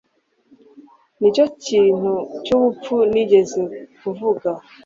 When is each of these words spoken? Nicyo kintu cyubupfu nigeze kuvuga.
Nicyo 1.19 1.45
kintu 1.65 2.13
cyubupfu 2.43 2.95
nigeze 3.11 3.61
kuvuga. 4.01 4.49